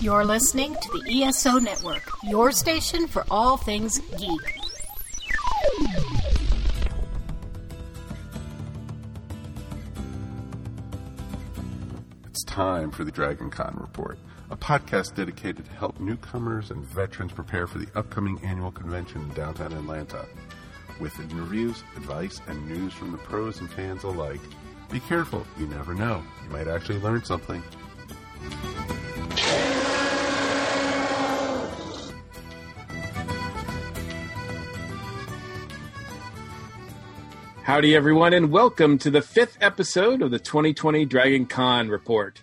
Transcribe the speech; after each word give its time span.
You're 0.00 0.24
listening 0.24 0.74
to 0.74 1.00
the 1.00 1.22
ESO 1.24 1.58
Network, 1.58 2.02
your 2.24 2.52
station 2.52 3.06
for 3.06 3.24
all 3.30 3.56
things 3.56 4.00
geek. 4.18 4.60
It's 12.26 12.44
time 12.44 12.90
for 12.90 13.04
the 13.04 13.10
Dragon 13.10 13.50
Con 13.50 13.76
Report, 13.80 14.18
a 14.50 14.56
podcast 14.56 15.14
dedicated 15.14 15.64
to 15.64 15.70
help 15.72 15.98
newcomers 16.00 16.70
and 16.70 16.84
veterans 16.84 17.32
prepare 17.32 17.66
for 17.66 17.78
the 17.78 17.88
upcoming 17.94 18.38
annual 18.44 18.72
convention 18.72 19.22
in 19.22 19.28
downtown 19.30 19.72
Atlanta. 19.72 20.26
With 21.00 21.18
interviews, 21.18 21.82
advice, 21.96 22.40
and 22.46 22.68
news 22.68 22.92
from 22.92 23.12
the 23.12 23.18
pros 23.18 23.60
and 23.60 23.70
fans 23.70 24.04
alike, 24.04 24.40
be 24.90 25.00
careful, 25.00 25.46
you 25.58 25.66
never 25.66 25.94
know. 25.94 26.22
You 26.44 26.50
might 26.50 26.68
actually 26.68 26.98
learn 26.98 27.24
something. 27.24 27.62
Howdy, 37.64 37.96
everyone, 37.96 38.34
and 38.34 38.50
welcome 38.50 38.98
to 38.98 39.10
the 39.10 39.22
fifth 39.22 39.56
episode 39.62 40.20
of 40.20 40.30
the 40.30 40.38
2020 40.38 41.06
Dragon 41.06 41.46
Con 41.46 41.88
Report. 41.88 42.38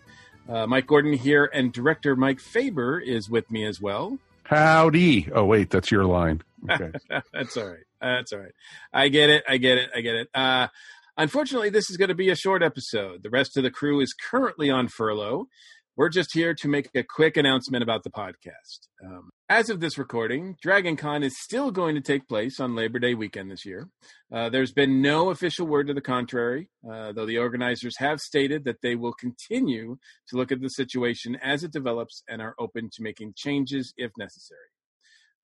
Uh, 0.50 0.66
Mike 0.66 0.88
Gordon 0.88 1.14
here, 1.14 1.48
and 1.54 1.72
director 1.72 2.16
Mike 2.16 2.40
Faber 2.40 3.00
is 3.00 3.30
with 3.30 3.52
me 3.52 3.64
as 3.64 3.80
well. 3.80 4.18
Howdy. 4.46 5.30
Oh, 5.32 5.46
wait, 5.46 5.70
that's 5.70 5.92
your 5.92 6.06
line. 6.06 6.42
Okay. 6.68 6.92
That's 7.34 7.56
all 7.56 7.68
right. 7.68 7.84
That's 8.02 8.34
all 8.34 8.40
right. 8.40 8.52
I 8.92 9.10
get 9.10 9.30
it. 9.30 9.44
I 9.48 9.58
get 9.58 9.78
it. 9.78 9.92
I 9.96 10.02
get 10.02 10.16
it. 10.16 10.28
Uh, 10.34 10.70
unfortunately, 11.16 11.70
this 11.70 11.92
is 11.92 11.98
going 11.98 12.10
to 12.10 12.16
be 12.16 12.30
a 12.30 12.36
short 12.36 12.64
episode. 12.64 13.22
The 13.22 13.30
rest 13.30 13.58
of 13.58 13.64
the 13.64 13.70
crew 13.70 14.02
is 14.02 14.14
currently 14.14 14.72
on 14.72 14.88
furlough. 14.88 15.46
We're 15.96 16.10
just 16.10 16.34
here 16.34 16.56
to 16.56 16.68
make 16.68 16.90
a 16.96 17.04
quick 17.04 17.38
announcement 17.38 17.84
about 17.84 18.02
the 18.04 18.10
podcast. 18.10 18.88
Um, 19.06 19.30
as 19.52 19.70
of 19.70 19.82
this 19.82 19.98
recording, 19.98 20.56
Dragon 20.62 20.96
Con 20.96 21.24
is 21.24 21.38
still 21.38 21.72
going 21.72 21.94
to 21.96 22.00
take 22.00 22.26
place 22.30 22.58
on 22.62 22.74
Labor 22.74 23.00
Day 23.00 23.16
weekend 23.16 23.52
this 23.52 23.66
year. 23.66 23.90
Uh, 24.32 24.48
there's 24.48 24.72
been 24.72 25.02
no 25.02 25.30
official 25.30 25.68
word 25.68 25.88
to 25.88 25.94
the 25.94 26.00
contrary, 26.00 26.70
uh, 26.90 27.12
though 27.12 27.26
the 27.26 27.38
organizers 27.38 27.98
have 27.98 28.22
stated 28.22 28.64
that 28.64 28.82
they 28.82 28.96
will 28.96 29.12
continue 29.12 29.98
to 30.30 30.38
look 30.38 30.54
at 30.54 30.62
the 30.62 30.70
situation 30.70 31.36
as 31.44 31.66
it 31.66 31.74
develops 31.74 32.24
and 32.30 32.42
are 32.42 32.56
open 32.60 32.90
to 32.94 33.04
making 33.04 33.34
changes 33.36 33.94
if 33.98 34.12
necessary. 34.18 34.72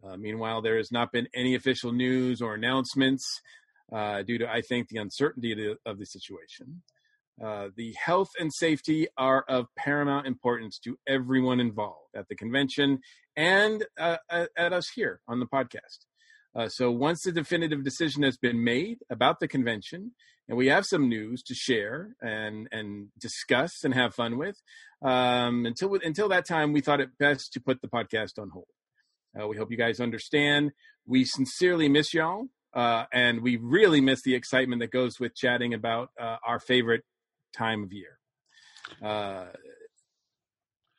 Uh, 0.02 0.16
meanwhile, 0.16 0.62
there 0.62 0.78
has 0.78 0.90
not 0.90 1.12
been 1.12 1.28
any 1.36 1.54
official 1.54 1.92
news 1.92 2.42
or 2.42 2.54
announcements 2.54 3.26
uh, 3.92 4.24
due 4.24 4.38
to, 4.38 4.50
I 4.50 4.62
think, 4.62 4.88
the 4.88 5.00
uncertainty 5.00 5.52
of 5.52 5.58
the, 5.58 5.76
of 5.86 6.00
the 6.00 6.06
situation. 6.06 6.82
Uh, 7.44 7.70
the 7.76 7.94
health 7.94 8.30
and 8.40 8.52
safety 8.52 9.08
are 9.18 9.44
of 9.48 9.68
paramount 9.76 10.26
importance 10.26 10.80
to 10.80 10.98
everyone 11.08 11.60
involved 11.60 12.16
at 12.16 12.28
the 12.30 12.36
convention 12.36 13.00
and 13.36 13.86
uh, 14.00 14.18
at 14.30 14.74
us 14.74 14.90
here 14.96 15.22
on 15.28 15.40
the 15.40 15.46
podcast. 15.46 16.06
Uh, 16.56 16.68
so 16.68 16.90
once 16.90 17.22
the 17.22 17.32
definitive 17.32 17.84
decision 17.84 18.24
has 18.24 18.38
been 18.38 18.64
made 18.64 18.98
about 19.12 19.40
the 19.40 19.48
convention, 19.48 20.14
and 20.48 20.58
we 20.58 20.68
have 20.68 20.86
some 20.86 21.08
news 21.08 21.44
to 21.44 21.54
share 21.54 22.16
and 22.22 22.68
and 22.72 23.10
discuss 23.20 23.84
and 23.84 23.94
have 23.94 24.16
fun 24.16 24.38
with, 24.38 24.62
um, 25.04 25.66
until 25.68 25.94
until 26.04 26.30
that 26.30 26.48
time, 26.48 26.74
we 26.74 26.82
thought 26.82 27.02
it 27.02 27.18
best 27.20 27.54
to 27.54 27.62
put 27.62 27.82
the 27.82 27.88
podcast 27.88 28.40
on 28.40 28.50
hold. 28.50 28.66
Uh, 29.40 29.48
we 29.48 29.58
hope 29.58 29.70
you 29.70 29.78
guys 29.78 30.00
understand. 30.00 30.72
We 31.06 31.26
sincerely 31.26 31.90
miss 31.90 32.14
y'all. 32.14 32.48
Uh, 32.74 33.06
and 33.12 33.42
we 33.42 33.58
really 33.58 34.02
miss 34.02 34.22
the 34.22 34.36
excitement 34.36 34.82
that 34.82 34.92
goes 34.92 35.20
with 35.20 35.36
chatting 35.36 35.74
about 35.74 36.10
uh, 36.20 36.38
our 36.46 36.60
favorite 36.60 37.04
time 37.54 37.84
of 37.84 37.94
year. 37.94 38.20
Uh, 39.04 39.46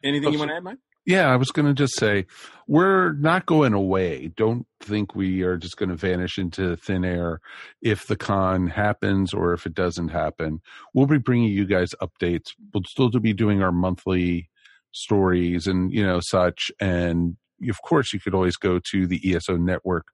anything 0.05 0.33
you 0.33 0.39
want 0.39 0.51
to 0.51 0.57
add, 0.57 0.65
Mike? 0.65 0.79
Yeah, 1.07 1.33
I 1.33 1.37
was 1.37 1.51
going 1.51 1.67
to 1.67 1.73
just 1.73 1.97
say 1.97 2.27
we're 2.67 3.13
not 3.15 3.47
going 3.47 3.73
away. 3.73 4.31
Don't 4.37 4.67
think 4.79 5.15
we 5.15 5.41
are 5.41 5.57
just 5.57 5.79
going 5.79 5.89
to 5.89 5.95
vanish 5.95 6.39
into 6.39 6.77
thin 6.77 7.03
air 7.03 7.41
if 7.81 8.07
the 8.07 8.17
con 8.17 8.67
happens 8.67 9.33
or 9.33 9.55
if 9.55 9.65
it 9.65 9.73
doesn't 9.73 10.09
happen. 10.09 10.61
We'll 10.93 11.07
be 11.07 11.17
bringing 11.17 11.49
you 11.49 11.65
guys 11.65 11.95
updates. 12.03 12.49
We'll 12.75 12.83
still 12.87 13.09
be 13.09 13.33
doing 13.33 13.63
our 13.63 13.73
monthly 13.73 14.51
stories 14.93 15.67
and 15.67 15.91
you 15.93 16.05
know 16.05 16.21
such. 16.21 16.71
And 16.79 17.39
of 17.71 17.81
course, 17.83 18.13
you 18.13 18.21
could 18.21 18.35
always 18.35 18.57
go 18.57 18.79
to 18.91 19.07
the 19.07 19.35
ESO 19.35 19.57
Network 19.57 20.09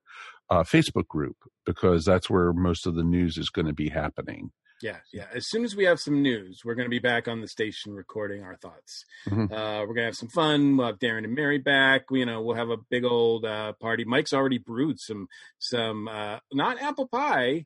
uh, 0.49 0.63
Facebook 0.63 1.07
group 1.07 1.35
because 1.65 2.05
that's 2.05 2.29
where 2.29 2.53
most 2.53 2.87
of 2.87 2.95
the 2.95 3.03
news 3.03 3.37
is 3.37 3.49
going 3.49 3.67
to 3.67 3.73
be 3.73 3.89
happening. 3.89 4.51
Yeah, 4.85 4.97
yeah. 5.11 5.25
As 5.33 5.49
soon 5.49 5.63
as 5.63 5.75
we 5.75 5.85
have 5.85 5.99
some 5.99 6.21
news, 6.21 6.61
we're 6.63 6.75
going 6.75 6.85
to 6.85 6.91
be 6.91 6.99
back 6.99 7.27
on 7.27 7.41
the 7.41 7.47
station 7.47 7.95
recording 7.95 8.43
our 8.43 8.55
thoughts. 8.55 9.03
Mm-hmm. 9.27 9.51
Uh, 9.51 9.79
we're 9.79 9.95
going 9.95 9.95
to 9.95 10.05
have 10.05 10.15
some 10.15 10.29
fun. 10.29 10.77
We'll 10.77 10.85
have 10.85 10.99
Darren 10.99 11.23
and 11.23 11.33
Mary 11.33 11.57
back. 11.57 12.11
We, 12.11 12.19
you 12.19 12.27
know, 12.27 12.43
we'll 12.43 12.55
have 12.55 12.69
a 12.69 12.77
big 12.91 13.03
old 13.03 13.45
uh, 13.45 13.73
party. 13.81 14.05
Mike's 14.05 14.31
already 14.31 14.59
brewed 14.59 14.99
some, 14.99 15.27
some 15.57 16.07
uh, 16.07 16.37
not 16.53 16.79
apple 16.79 17.07
pie. 17.07 17.65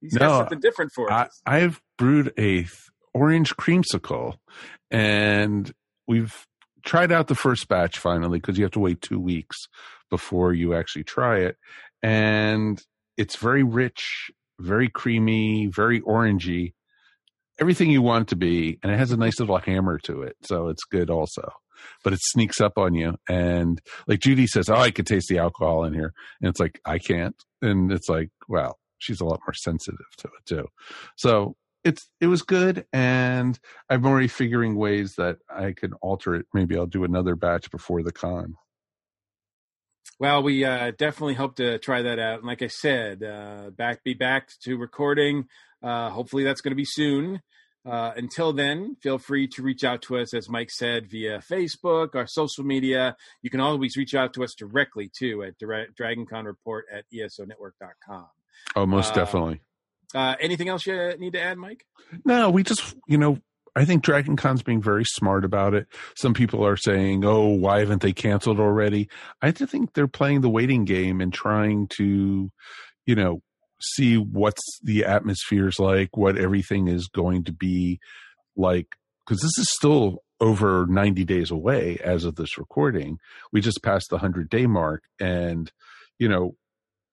He's 0.00 0.12
no, 0.12 0.20
got 0.20 0.38
something 0.38 0.60
different 0.60 0.92
for 0.94 1.12
us. 1.12 1.40
I, 1.44 1.56
I've 1.56 1.82
brewed 1.98 2.32
a 2.38 2.68
orange 3.12 3.56
creamsicle, 3.56 4.36
and 4.92 5.72
we've 6.06 6.46
tried 6.84 7.10
out 7.10 7.26
the 7.26 7.34
first 7.34 7.66
batch 7.66 7.98
finally 7.98 8.38
because 8.38 8.58
you 8.58 8.62
have 8.62 8.72
to 8.72 8.78
wait 8.78 9.02
two 9.02 9.18
weeks 9.18 9.56
before 10.08 10.54
you 10.54 10.74
actually 10.74 11.02
try 11.02 11.40
it, 11.40 11.56
and 12.00 12.80
it's 13.16 13.34
very 13.34 13.64
rich 13.64 14.30
very 14.60 14.88
creamy, 14.88 15.66
very 15.66 16.00
orangey, 16.02 16.74
everything 17.60 17.90
you 17.90 18.02
want 18.02 18.28
to 18.28 18.36
be, 18.36 18.78
and 18.82 18.92
it 18.92 18.98
has 18.98 19.12
a 19.12 19.16
nice 19.16 19.38
little 19.40 19.58
hammer 19.58 19.98
to 19.98 20.22
it, 20.22 20.36
so 20.42 20.68
it's 20.68 20.84
good 20.84 21.10
also. 21.10 21.50
But 22.04 22.12
it 22.12 22.20
sneaks 22.22 22.60
up 22.60 22.76
on 22.76 22.94
you, 22.94 23.16
and 23.28 23.80
like 24.06 24.20
Judy 24.20 24.46
says, 24.46 24.68
"Oh, 24.68 24.74
I 24.74 24.90
could 24.90 25.06
taste 25.06 25.28
the 25.28 25.38
alcohol 25.38 25.84
in 25.84 25.94
here," 25.94 26.12
and 26.40 26.48
it's 26.50 26.60
like 26.60 26.80
I 26.84 26.98
can't, 26.98 27.36
and 27.62 27.90
it's 27.90 28.08
like, 28.08 28.30
well, 28.48 28.78
she's 28.98 29.20
a 29.20 29.24
lot 29.24 29.40
more 29.46 29.54
sensitive 29.54 30.06
to 30.18 30.28
it 30.28 30.46
too. 30.46 30.66
So 31.16 31.56
it's 31.84 32.08
it 32.20 32.26
was 32.26 32.42
good, 32.42 32.86
and 32.92 33.58
I'm 33.88 34.04
already 34.04 34.28
figuring 34.28 34.76
ways 34.76 35.14
that 35.16 35.38
I 35.48 35.72
can 35.72 35.94
alter 35.94 36.34
it. 36.34 36.46
Maybe 36.52 36.76
I'll 36.76 36.86
do 36.86 37.04
another 37.04 37.34
batch 37.34 37.70
before 37.70 38.02
the 38.02 38.12
con. 38.12 38.56
Well, 40.20 40.42
we 40.42 40.66
uh, 40.66 40.92
definitely 40.98 41.32
hope 41.32 41.56
to 41.56 41.78
try 41.78 42.02
that 42.02 42.18
out. 42.18 42.40
And 42.40 42.46
like 42.46 42.60
I 42.60 42.66
said, 42.66 43.22
uh, 43.24 43.70
back 43.70 44.04
be 44.04 44.12
back 44.12 44.50
to 44.64 44.76
recording. 44.76 45.46
Uh, 45.82 46.10
hopefully, 46.10 46.44
that's 46.44 46.60
going 46.60 46.72
to 46.72 46.76
be 46.76 46.84
soon. 46.84 47.40
Uh, 47.86 48.12
until 48.14 48.52
then, 48.52 48.96
feel 49.02 49.16
free 49.16 49.48
to 49.48 49.62
reach 49.62 49.82
out 49.82 50.02
to 50.02 50.18
us, 50.18 50.34
as 50.34 50.46
Mike 50.50 50.70
said, 50.70 51.10
via 51.10 51.38
Facebook, 51.38 52.14
our 52.14 52.26
social 52.26 52.64
media. 52.64 53.16
You 53.40 53.48
can 53.48 53.60
always 53.60 53.96
reach 53.96 54.14
out 54.14 54.34
to 54.34 54.44
us 54.44 54.52
directly 54.52 55.10
too 55.18 55.42
at 55.42 55.56
direct, 55.56 55.98
DragonCon 55.98 56.44
Report 56.44 56.84
at 56.92 57.04
esonetwork.com. 57.10 58.26
Oh, 58.76 58.84
most 58.84 59.12
uh, 59.12 59.14
definitely. 59.14 59.62
Uh, 60.14 60.34
anything 60.38 60.68
else 60.68 60.84
you 60.86 61.14
need 61.18 61.32
to 61.32 61.40
add, 61.40 61.56
Mike? 61.56 61.86
No, 62.26 62.50
we 62.50 62.62
just 62.62 62.94
you 63.08 63.16
know 63.16 63.38
I 63.76 63.84
think 63.84 64.02
Dragon 64.02 64.36
Con's 64.36 64.62
being 64.62 64.82
very 64.82 65.04
smart 65.04 65.44
about 65.44 65.74
it. 65.74 65.86
Some 66.16 66.34
people 66.34 66.64
are 66.66 66.76
saying, 66.76 67.24
"Oh, 67.24 67.46
why 67.46 67.80
haven't 67.80 68.02
they 68.02 68.12
canceled 68.12 68.60
already?" 68.60 69.08
I 69.42 69.50
think 69.52 69.94
they're 69.94 70.08
playing 70.08 70.40
the 70.40 70.50
waiting 70.50 70.84
game 70.84 71.20
and 71.20 71.32
trying 71.32 71.88
to, 71.98 72.50
you 73.06 73.14
know, 73.14 73.42
see 73.80 74.16
what's 74.16 74.62
the 74.82 75.04
atmosphere's 75.04 75.78
like, 75.78 76.16
what 76.16 76.36
everything 76.36 76.88
is 76.88 77.08
going 77.08 77.44
to 77.44 77.52
be 77.52 77.98
like 78.56 78.96
because 79.26 79.42
this 79.42 79.58
is 79.58 79.72
still 79.72 80.22
over 80.40 80.86
90 80.88 81.24
days 81.24 81.50
away 81.50 81.98
as 82.02 82.24
of 82.24 82.36
this 82.36 82.58
recording. 82.58 83.18
We 83.52 83.60
just 83.60 83.82
passed 83.82 84.08
the 84.10 84.16
100 84.16 84.48
day 84.50 84.66
mark 84.66 85.04
and 85.20 85.70
you 86.18 86.28
know, 86.28 86.56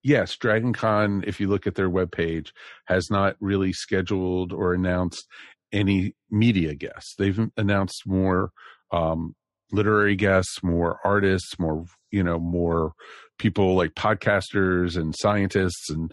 yes, 0.03 0.35
Dragon 0.35 0.73
Con, 0.73 1.23
if 1.25 1.39
you 1.39 1.47
look 1.47 1.65
at 1.65 1.75
their 1.75 1.89
webpage, 1.89 2.51
has 2.85 3.09
not 3.09 3.35
really 3.39 3.71
scheduled 3.71 4.51
or 4.51 4.73
announced 4.73 5.25
any 5.71 6.15
media 6.29 6.75
guests. 6.75 7.15
They've 7.17 7.49
announced 7.57 8.03
more 8.05 8.51
um, 8.91 9.35
literary 9.71 10.15
guests, 10.15 10.63
more 10.63 10.99
artists, 11.03 11.59
more 11.59 11.85
you 12.11 12.23
know, 12.23 12.39
more 12.39 12.93
people 13.37 13.75
like 13.75 13.93
podcasters 13.93 14.95
and 14.95 15.15
scientists 15.15 15.89
and 15.89 16.11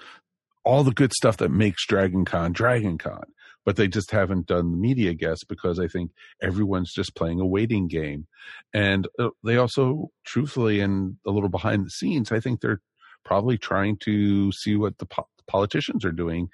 all 0.64 0.82
the 0.82 0.92
good 0.92 1.12
stuff 1.12 1.36
that 1.38 1.50
makes 1.50 1.86
Dragon 1.86 2.24
Con 2.24 2.52
Dragon 2.52 2.98
Con. 2.98 3.24
But 3.64 3.76
they 3.76 3.88
just 3.88 4.10
haven't 4.10 4.46
done 4.46 4.72
the 4.72 4.76
media 4.76 5.14
guests 5.14 5.44
because 5.44 5.80
I 5.80 5.88
think 5.88 6.10
everyone's 6.42 6.92
just 6.92 7.14
playing 7.14 7.40
a 7.40 7.46
waiting 7.46 7.88
game. 7.88 8.26
And 8.74 9.08
uh, 9.18 9.30
they 9.42 9.56
also, 9.56 10.10
truthfully, 10.26 10.80
and 10.80 11.16
a 11.26 11.30
little 11.30 11.48
behind 11.48 11.86
the 11.86 11.90
scenes, 11.90 12.30
I 12.30 12.40
think 12.40 12.60
they're 12.60 12.82
probably 13.24 13.56
trying 13.56 13.96
to 14.04 14.52
see 14.52 14.76
what 14.76 14.98
the 14.98 15.06
po- 15.06 15.28
politicians 15.46 16.04
are 16.04 16.12
doing 16.12 16.48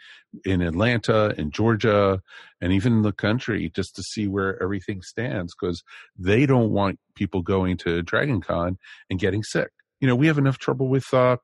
in 0.44 0.62
Atlanta, 0.62 1.34
in 1.38 1.50
Georgia, 1.50 2.20
and 2.60 2.72
even 2.72 2.92
in 2.94 3.02
the 3.02 3.12
country 3.12 3.70
just 3.74 3.94
to 3.96 4.02
see 4.02 4.26
where 4.26 4.60
everything 4.62 5.02
stands 5.02 5.54
because 5.54 5.82
they 6.18 6.46
don't 6.46 6.70
want 6.70 6.98
people 7.14 7.42
going 7.42 7.76
to 7.78 8.02
Dragon 8.02 8.40
Con 8.40 8.78
and 9.08 9.18
getting 9.18 9.42
sick. 9.42 9.70
You 10.00 10.08
know, 10.08 10.16
we 10.16 10.28
have 10.28 10.38
enough 10.38 10.58
trouble 10.58 10.88
with 10.88 11.12
uh, 11.12 11.36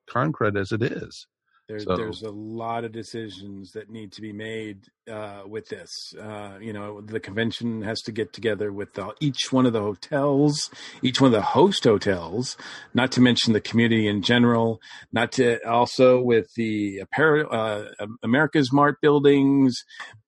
as 0.57 0.73
it 0.73 0.83
is. 0.83 1.27
There's 1.69 1.85
So- 1.85 1.97
there's 1.97 2.23
a 2.23 2.31
lot 2.31 2.85
of 2.85 2.93
decisions 2.93 3.73
that 3.73 3.91
need 3.91 4.13
to 4.13 4.21
be 4.21 4.33
made 4.33 4.85
uh, 5.11 5.43
with 5.47 5.69
this. 5.69 5.91
Uh, 6.21 6.59
you 6.61 6.73
know, 6.73 7.01
the 7.01 7.21
convention 7.21 7.83
has 7.83 8.01
to 8.03 8.13
get 8.13 8.33
together 8.33 8.73
with 8.73 8.95
the, 8.95 9.13
each 9.21 9.53
one 9.53 9.67
of 9.67 9.73
the 9.73 9.81
hotels, 9.81 10.71
each 11.03 11.21
one 11.21 11.29
of 11.29 11.33
the 11.33 11.43
host 11.43 11.85
hotels, 11.85 12.57
not 12.95 13.13
to 13.13 13.21
mention 13.21 13.53
the 13.53 13.61
community 13.61 14.07
in 14.09 14.23
general, 14.23 14.81
not 15.13 15.33
to 15.33 15.65
also 15.69 16.21
with 16.21 16.47
the 16.57 16.99
apparel, 16.99 17.47
uh, 17.51 17.85
AmericasMart 18.25 18.95
buildings. 19.01 19.85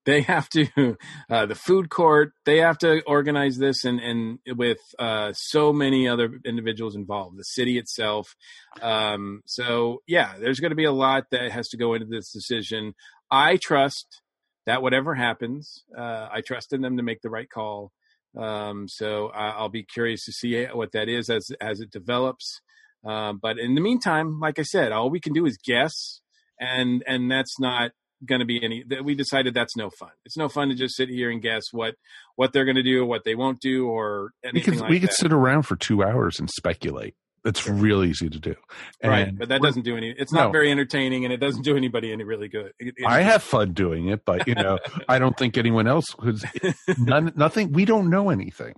They 0.08 0.22
have 0.22 0.48
to 0.50 0.96
uh, 1.30 1.44
the 1.44 1.54
food 1.54 1.90
court. 1.90 2.32
They 2.46 2.58
have 2.58 2.78
to 2.78 3.02
organize 3.02 3.58
this, 3.58 3.84
and 3.84 4.00
and 4.00 4.38
with 4.56 4.78
uh, 4.98 5.34
so 5.34 5.70
many 5.70 6.08
other 6.08 6.40
individuals 6.46 6.96
involved, 6.96 7.36
the 7.36 7.44
city 7.44 7.76
itself. 7.76 8.34
Um, 8.80 9.42
so 9.44 10.00
yeah, 10.06 10.38
there's 10.40 10.60
going 10.60 10.70
to 10.70 10.76
be 10.76 10.86
a 10.86 10.92
lot 10.92 11.24
that 11.30 11.50
has 11.50 11.68
to 11.68 11.76
go 11.76 11.92
into 11.92 12.06
this 12.06 12.32
decision. 12.32 12.94
I 13.30 13.58
trust 13.58 14.22
that 14.64 14.80
whatever 14.80 15.14
happens, 15.14 15.84
uh, 15.94 16.28
I 16.32 16.40
trust 16.40 16.72
in 16.72 16.80
them 16.80 16.96
to 16.96 17.02
make 17.02 17.20
the 17.20 17.28
right 17.28 17.50
call. 17.50 17.92
Um, 18.34 18.88
so 18.88 19.28
I'll 19.28 19.68
be 19.68 19.82
curious 19.82 20.24
to 20.24 20.32
see 20.32 20.64
what 20.72 20.92
that 20.92 21.10
is 21.10 21.28
as 21.28 21.50
as 21.60 21.80
it 21.80 21.90
develops. 21.90 22.62
Um, 23.04 23.40
but 23.42 23.58
in 23.58 23.74
the 23.74 23.82
meantime, 23.82 24.40
like 24.40 24.58
I 24.58 24.62
said, 24.62 24.90
all 24.90 25.10
we 25.10 25.20
can 25.20 25.34
do 25.34 25.44
is 25.44 25.58
guess, 25.58 26.22
and 26.58 27.04
and 27.06 27.30
that's 27.30 27.60
not 27.60 27.90
going 28.24 28.40
to 28.40 28.44
be 28.46 28.62
any. 28.62 28.84
that 28.88 29.04
We 29.04 29.14
decided 29.14 29.54
that's 29.54 29.76
no 29.76 29.90
fun. 29.90 30.10
It's 30.24 30.36
no 30.36 30.48
fun 30.48 30.68
to 30.68 30.74
just 30.74 30.96
sit 30.96 31.08
here 31.08 31.30
and 31.30 31.40
guess 31.42 31.64
what 31.72 31.94
what 32.36 32.52
they're 32.52 32.64
going 32.64 32.76
to 32.76 32.82
do, 32.82 33.02
or 33.02 33.06
what 33.06 33.24
they 33.24 33.34
won't 33.34 33.60
do, 33.60 33.86
or 33.88 34.30
we 34.44 34.48
anything 34.50 34.74
could 34.74 34.80
like 34.82 34.90
we 34.90 35.00
could 35.00 35.10
that. 35.10 35.14
sit 35.14 35.32
around 35.32 35.62
for 35.62 35.76
two 35.76 36.02
hours 36.02 36.38
and 36.38 36.48
speculate. 36.50 37.14
It's 37.44 37.68
real 37.68 38.02
easy 38.04 38.28
to 38.28 38.38
do. 38.38 38.56
right, 39.02 39.36
but 39.38 39.48
that 39.48 39.62
doesn't 39.62 39.82
do 39.84 39.96
any. 39.96 40.10
It's 40.18 40.32
No. 40.32 40.44
not 40.44 40.52
very 40.52 40.70
entertaining, 40.72 41.24
and 41.24 41.32
it 41.32 41.38
doesn't 41.38 41.62
do 41.62 41.76
anybody 41.76 42.12
any 42.12 42.24
really 42.24 42.48
good. 42.48 42.72
It- 42.80 42.94
it- 42.96 43.06
I 43.06 43.20
have 43.22 43.42
fun 43.44 43.72
doing 43.72 44.08
it, 44.08 44.24
but 44.24 44.46
you 44.48 44.54
know, 44.56 44.78
I 45.08 45.18
don't 45.20 45.36
think 45.38 45.56
anyone 45.56 45.86
else 45.86 46.06
because 46.14 46.44
none, 46.98 47.32
nothing. 47.36 47.72
We 47.72 47.84
don't 47.84 48.10
know 48.10 48.30
anything. 48.30 48.74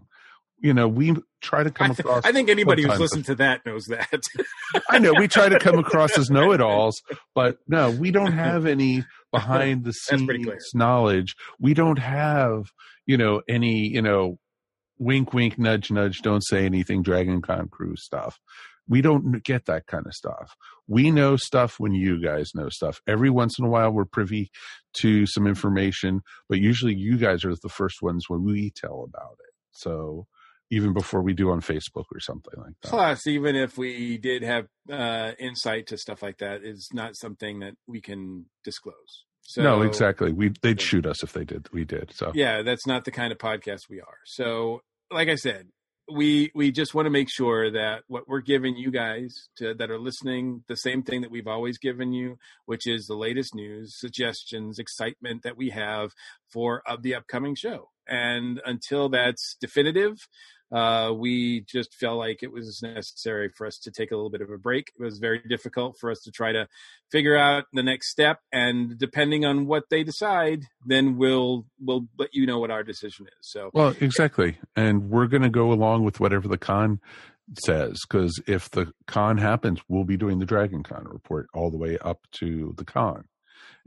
You 0.60 0.74
know, 0.74 0.88
we 0.88 1.16
try 1.40 1.62
to 1.62 1.70
I, 1.70 1.72
come 1.72 1.86
th- 1.88 2.00
across. 2.00 2.24
I 2.24 2.32
think 2.32 2.48
anybody 2.48 2.82
who's 2.82 3.00
listened 3.00 3.24
to 3.26 3.34
that 3.36 3.64
knows 3.64 3.86
that. 3.86 4.22
I 4.90 4.98
know 4.98 5.12
we 5.16 5.26
try 5.26 5.48
to 5.48 5.58
come 5.58 5.78
across 5.78 6.16
as 6.18 6.30
know-it-alls, 6.30 7.00
but 7.34 7.58
no, 7.66 7.90
we 7.90 8.10
don't 8.10 8.32
have 8.32 8.66
any 8.66 9.04
behind 9.32 9.84
the 9.84 9.92
scenes 9.92 10.70
knowledge. 10.74 11.34
We 11.58 11.74
don't 11.74 11.98
have, 11.98 12.70
you 13.06 13.16
know, 13.16 13.42
any, 13.48 13.88
you 13.88 14.02
know, 14.02 14.38
wink, 14.98 15.32
wink, 15.32 15.58
nudge, 15.58 15.90
nudge. 15.90 16.20
Don't 16.20 16.44
say 16.44 16.66
anything. 16.66 17.02
Dragon 17.02 17.42
Con 17.42 17.68
crew 17.68 17.96
stuff. 17.96 18.38
We 18.86 19.02
don't 19.02 19.42
get 19.44 19.66
that 19.66 19.86
kind 19.86 20.06
of 20.06 20.14
stuff. 20.14 20.56
We 20.88 21.10
know 21.10 21.36
stuff 21.36 21.78
when 21.78 21.92
you 21.92 22.20
guys 22.20 22.50
know 22.54 22.68
stuff. 22.68 23.00
Every 23.06 23.30
once 23.30 23.58
in 23.58 23.64
a 23.64 23.68
while, 23.68 23.90
we're 23.92 24.04
privy 24.04 24.50
to 24.98 25.26
some 25.26 25.46
information, 25.46 26.22
but 26.48 26.58
usually 26.58 26.94
you 26.94 27.16
guys 27.16 27.44
are 27.44 27.54
the 27.54 27.68
first 27.68 28.02
ones 28.02 28.24
when 28.28 28.44
we 28.44 28.72
tell 28.74 29.06
about 29.08 29.36
it. 29.38 29.54
So 29.70 30.26
even 30.70 30.92
before 30.92 31.22
we 31.22 31.32
do 31.32 31.50
on 31.50 31.60
Facebook 31.60 32.04
or 32.12 32.20
something 32.20 32.54
like 32.56 32.74
that. 32.82 32.88
Plus, 32.88 33.26
even 33.26 33.56
if 33.56 33.76
we 33.76 34.18
did 34.18 34.42
have 34.42 34.66
uh, 34.90 35.32
insight 35.38 35.88
to 35.88 35.98
stuff 35.98 36.22
like 36.22 36.38
that, 36.38 36.62
is 36.62 36.88
not 36.92 37.16
something 37.16 37.60
that 37.60 37.74
we 37.86 38.00
can 38.00 38.46
disclose. 38.64 39.24
So, 39.42 39.62
no, 39.62 39.82
exactly. 39.82 40.32
We 40.32 40.52
they'd 40.62 40.80
shoot 40.80 41.06
us 41.06 41.24
if 41.24 41.32
they 41.32 41.44
did. 41.44 41.68
We 41.72 41.84
did. 41.84 42.12
So 42.14 42.30
Yeah, 42.34 42.62
that's 42.62 42.86
not 42.86 43.04
the 43.04 43.10
kind 43.10 43.32
of 43.32 43.38
podcast 43.38 43.88
we 43.88 44.00
are. 44.00 44.18
So, 44.24 44.82
like 45.10 45.28
I 45.28 45.34
said, 45.34 45.66
we 46.10 46.50
we 46.54 46.70
just 46.70 46.94
want 46.94 47.06
to 47.06 47.10
make 47.10 47.28
sure 47.30 47.70
that 47.70 48.02
what 48.06 48.28
we're 48.28 48.40
giving 48.40 48.76
you 48.76 48.90
guys 48.90 49.48
to, 49.56 49.74
that 49.74 49.90
are 49.90 49.98
listening, 49.98 50.64
the 50.68 50.76
same 50.76 51.02
thing 51.02 51.22
that 51.22 51.30
we've 51.30 51.46
always 51.46 51.78
given 51.78 52.12
you, 52.12 52.38
which 52.66 52.86
is 52.86 53.06
the 53.06 53.14
latest 53.14 53.54
news, 53.54 53.98
suggestions, 53.98 54.78
excitement 54.78 55.42
that 55.42 55.56
we 55.56 55.70
have 55.70 56.10
for 56.48 56.82
of 56.86 57.02
the 57.02 57.14
upcoming 57.14 57.54
show. 57.54 57.88
And 58.06 58.60
until 58.64 59.08
that's 59.08 59.56
definitive, 59.60 60.16
uh, 60.72 61.12
we 61.16 61.62
just 61.62 61.94
felt 61.94 62.18
like 62.18 62.42
it 62.42 62.52
was 62.52 62.80
necessary 62.82 63.50
for 63.56 63.66
us 63.66 63.78
to 63.78 63.90
take 63.90 64.12
a 64.12 64.16
little 64.16 64.30
bit 64.30 64.40
of 64.40 64.50
a 64.50 64.58
break. 64.58 64.92
It 64.98 65.02
was 65.02 65.18
very 65.18 65.40
difficult 65.48 65.96
for 66.00 66.10
us 66.10 66.20
to 66.24 66.30
try 66.30 66.52
to 66.52 66.68
figure 67.10 67.36
out 67.36 67.64
the 67.72 67.82
next 67.82 68.10
step, 68.10 68.40
and 68.52 68.98
depending 68.98 69.44
on 69.44 69.66
what 69.66 69.84
they 69.90 70.04
decide, 70.04 70.64
then 70.86 71.16
we'll 71.16 71.66
we'll 71.80 72.06
let 72.18 72.30
you 72.32 72.46
know 72.46 72.58
what 72.58 72.70
our 72.70 72.82
decision 72.82 73.26
is. 73.26 73.50
So 73.50 73.70
well, 73.72 73.94
exactly. 74.00 74.58
And 74.76 75.10
we're 75.10 75.26
going 75.26 75.42
to 75.42 75.50
go 75.50 75.72
along 75.72 76.04
with 76.04 76.20
whatever 76.20 76.48
the 76.48 76.58
con 76.58 77.00
says 77.64 77.98
because 78.08 78.40
if 78.46 78.70
the 78.70 78.92
con 79.06 79.38
happens, 79.38 79.80
we'll 79.88 80.04
be 80.04 80.16
doing 80.16 80.38
the 80.38 80.46
Dragon 80.46 80.82
Con 80.82 81.06
report 81.08 81.48
all 81.52 81.70
the 81.70 81.76
way 81.76 81.98
up 81.98 82.20
to 82.32 82.74
the 82.76 82.84
con. 82.84 83.24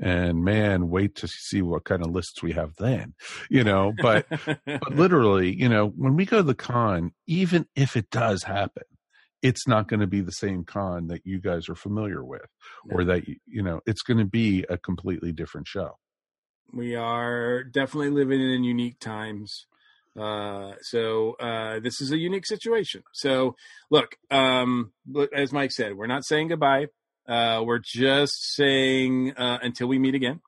And 0.01 0.43
man, 0.43 0.89
wait 0.89 1.15
to 1.17 1.27
see 1.27 1.61
what 1.61 1.83
kind 1.85 2.01
of 2.03 2.11
lists 2.11 2.41
we 2.41 2.53
have 2.53 2.75
then, 2.77 3.13
you 3.49 3.63
know. 3.63 3.93
But 4.01 4.25
but 4.65 4.91
literally, 4.95 5.53
you 5.55 5.69
know, 5.69 5.87
when 5.87 6.15
we 6.15 6.25
go 6.25 6.37
to 6.37 6.43
the 6.43 6.55
con, 6.55 7.11
even 7.27 7.67
if 7.75 7.95
it 7.95 8.09
does 8.09 8.43
happen, 8.43 8.83
it's 9.43 9.67
not 9.67 9.87
going 9.87 9.99
to 9.99 10.07
be 10.07 10.21
the 10.21 10.31
same 10.31 10.63
con 10.63 11.07
that 11.07 11.25
you 11.25 11.39
guys 11.39 11.69
are 11.69 11.75
familiar 11.75 12.23
with, 12.23 12.47
or 12.89 13.03
that 13.05 13.27
you 13.27 13.35
you 13.45 13.61
know, 13.61 13.81
it's 13.85 14.01
going 14.01 14.17
to 14.17 14.25
be 14.25 14.65
a 14.69 14.77
completely 14.77 15.31
different 15.31 15.67
show. 15.67 15.97
we 16.73 16.95
are 16.95 17.63
definitely 17.63 18.09
living 18.09 18.41
in 18.41 18.63
unique 18.63 18.99
times. 18.99 19.67
Uh, 20.19 20.73
so 20.81 21.33
uh, 21.39 21.79
this 21.79 22.01
is 22.01 22.11
a 22.11 22.17
unique 22.17 22.45
situation. 22.45 23.03
So 23.13 23.55
look, 23.89 24.15
um, 24.31 24.91
as 25.35 25.51
Mike 25.51 25.71
said, 25.71 25.95
we're 25.95 26.07
not 26.07 26.25
saying 26.25 26.49
goodbye. 26.49 26.87
Uh, 27.27 27.63
we're 27.65 27.79
just 27.83 28.53
saying 28.55 29.33
uh, 29.37 29.59
until 29.61 29.87
we 29.87 29.97
meet 29.99 30.15
again. 30.15 30.41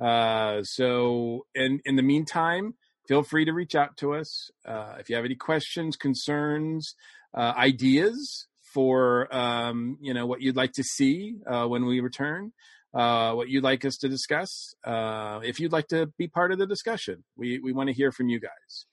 Uh, 0.00 0.62
so 0.62 1.46
in 1.54 1.80
in 1.84 1.96
the 1.96 2.02
meantime, 2.02 2.74
feel 3.08 3.22
free 3.22 3.44
to 3.44 3.52
reach 3.52 3.74
out 3.74 3.96
to 3.98 4.14
us 4.14 4.50
uh, 4.66 4.96
if 4.98 5.08
you 5.08 5.16
have 5.16 5.24
any 5.24 5.34
questions, 5.36 5.96
concerns, 5.96 6.94
uh, 7.34 7.52
ideas 7.56 8.46
for 8.74 9.28
um, 9.34 9.98
you 10.00 10.12
know 10.14 10.26
what 10.26 10.40
you'd 10.40 10.56
like 10.56 10.72
to 10.72 10.82
see 10.82 11.36
uh, 11.46 11.66
when 11.66 11.84
we 11.86 12.00
return 12.00 12.52
uh, 12.94 13.32
what 13.32 13.48
you'd 13.48 13.64
like 13.64 13.84
us 13.84 13.96
to 13.98 14.08
discuss. 14.08 14.74
Uh, 14.84 15.40
if 15.44 15.60
you'd 15.60 15.72
like 15.72 15.88
to 15.88 16.06
be 16.18 16.26
part 16.28 16.52
of 16.52 16.58
the 16.58 16.66
discussion, 16.66 17.22
we 17.36 17.58
we 17.58 17.72
want 17.72 17.88
to 17.88 17.94
hear 17.94 18.10
from 18.12 18.28
you 18.28 18.40
guys. 18.40 18.86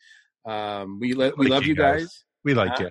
Um, 0.45 0.99
we 0.99 1.13
le- 1.13 1.33
we 1.37 1.45
Like 1.47 1.51
love 1.51 1.63
you 1.65 1.75
guys. 1.75 2.01
guys. 2.01 2.23
We 2.43 2.53
like 2.53 2.71
Huh? 2.77 2.83
you. 2.85 2.89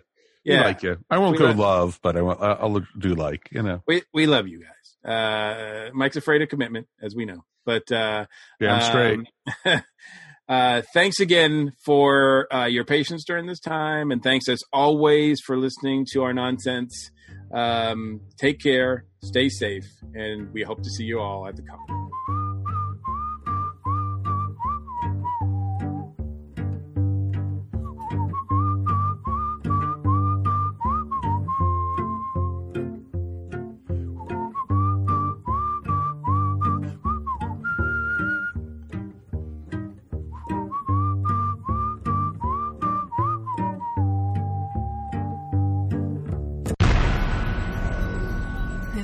We 0.49 0.55
Yeah, 0.55 0.65
like 0.65 0.83
you. 0.83 0.97
I 1.11 1.19
won't 1.19 1.33
We 1.33 1.39
go 1.39 1.45
love- 1.47 1.59
love, 1.59 2.01
but 2.03 2.17
I. 2.17 2.21
I- 2.21 2.53
I'll 2.55 2.81
do 2.99 3.15
like. 3.15 3.49
You 3.53 3.63
know. 3.63 3.83
we 3.87 4.03
we 4.15 4.27
love 4.27 4.49
you 4.49 4.61
guys. 4.61 4.75
Uh, 5.05 5.91
Mike's 5.95 6.17
afraid 6.17 6.43
of 6.43 6.49
commitment, 6.49 6.89
as 7.03 7.15
we 7.15 7.25
know, 7.25 7.45
but 7.65 7.91
uh, 7.93 8.27
Yeah, 8.61 8.75
I'm 8.75 8.83
straight. 8.83 9.21
Um, 9.65 9.83
uh, 10.49 10.83
thanks 10.95 11.21
again 11.21 11.73
for 11.85 12.53
uh, 12.53 12.65
your 12.65 12.85
patience 12.85 13.25
during 13.27 13.47
this 13.47 13.61
time, 13.61 14.11
and 14.11 14.23
thanks 14.23 14.49
as 14.49 14.61
always 14.73 15.41
for 15.47 15.57
listening 15.57 16.07
to 16.13 16.23
our 16.25 16.33
nonsense. 16.33 17.11
Um, 17.53 18.21
take 18.39 18.59
care, 18.61 19.05
stay 19.23 19.49
safe, 19.49 19.87
and 20.15 20.53
we 20.53 20.63
hope 20.63 20.83
to 20.83 20.91
see 20.91 21.05
you 21.05 21.21
all 21.21 21.47
at 21.47 21.57
the 21.57 21.63
con. 21.63 21.98